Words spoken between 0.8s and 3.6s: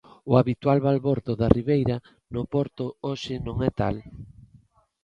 balbordo da ribeira no Porto hoxe non